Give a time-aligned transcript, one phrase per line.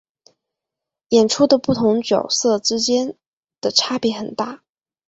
[1.09, 3.15] 演出的不同角色之间
[3.59, 4.63] 的差别很大。